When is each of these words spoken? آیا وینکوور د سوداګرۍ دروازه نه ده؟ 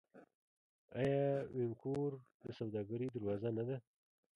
آیا 0.99 1.23
وینکوور 1.55 2.11
د 2.41 2.43
سوداګرۍ 2.57 3.07
دروازه 3.11 3.49
نه 3.57 3.63
ده؟ 3.67 3.77